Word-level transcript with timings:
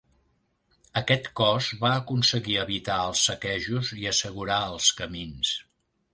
Aquest 1.01 1.27
cos 1.39 1.67
va 1.83 1.91
aconseguir 1.97 2.57
evitar 2.63 2.97
els 3.11 3.27
saquejos 3.29 3.93
i 4.01 4.09
assegurar 4.15 4.59
els 4.73 4.91
camins. 5.05 5.55